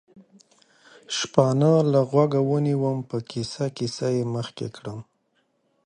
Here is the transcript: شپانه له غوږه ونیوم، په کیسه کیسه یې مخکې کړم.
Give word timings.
شپانه 1.17 1.71
له 1.91 2.01
غوږه 2.09 2.41
ونیوم، 2.49 2.97
په 3.09 3.17
کیسه 3.31 3.65
کیسه 3.77 4.07
یې 4.15 4.23
مخکې 4.35 4.67
کړم. 4.75 4.99